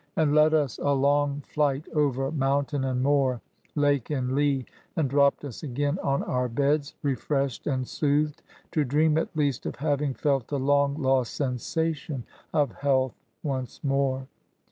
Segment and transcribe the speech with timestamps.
[0.15, 0.23] 62 B88AY8.
[0.23, 3.39] and led us a long flight over mountain and moor,
[3.75, 8.41] lake and lea, and dropped us again on our beds, refreshed and soothed,
[8.71, 14.25] to dream at least of haying felt the long lost sensation of health once more.